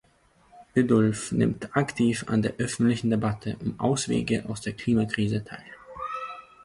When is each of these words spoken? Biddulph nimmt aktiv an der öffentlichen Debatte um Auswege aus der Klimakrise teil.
Biddulph 0.73 1.31
nimmt 1.31 1.75
aktiv 1.77 2.25
an 2.27 2.41
der 2.41 2.55
öffentlichen 2.57 3.11
Debatte 3.11 3.57
um 3.59 3.79
Auswege 3.79 4.49
aus 4.49 4.59
der 4.61 4.73
Klimakrise 4.73 5.43
teil. 5.45 5.61